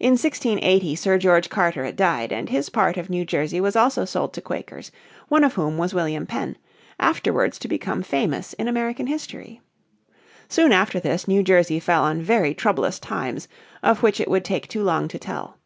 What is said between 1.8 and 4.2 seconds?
died, and his part of New Jersey was also